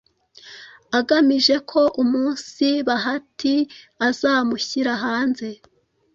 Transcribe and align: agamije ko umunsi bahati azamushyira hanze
agamije 0.99 1.55
ko 1.69 1.81
umunsi 2.01 2.67
bahati 2.87 3.55
azamushyira 4.07 4.91
hanze 5.03 5.47